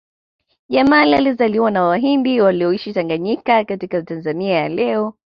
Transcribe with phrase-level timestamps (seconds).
[0.69, 5.13] Jamal alizaliwa na Wahindi walioishi Tanganyika katika Tanzania ya leo